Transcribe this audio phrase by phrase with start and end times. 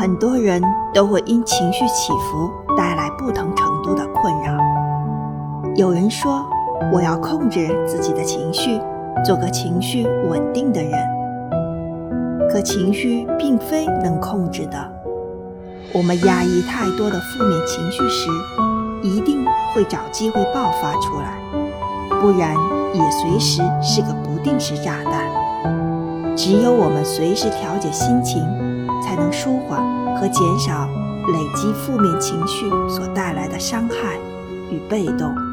[0.00, 0.62] 很多人
[0.94, 4.56] 都会因情绪起伏带来不同程度的困扰。
[5.76, 6.42] 有人说
[6.90, 8.80] ：“我要控制自己的情绪，
[9.22, 10.92] 做个情绪稳定的人。”
[12.50, 14.78] 可情绪并非能控制的。
[15.92, 18.30] 我们压抑太多的负面情绪时，
[19.02, 19.44] 一定
[19.74, 21.36] 会找机会爆发出来，
[22.22, 22.56] 不然
[22.94, 26.34] 也随时是个不定时炸弹。
[26.34, 28.42] 只有我们随时调节心情，
[29.00, 29.80] 才能舒缓
[30.16, 30.88] 和减少
[31.28, 34.18] 累积负面情绪所带来的伤害
[34.70, 35.49] 与被动。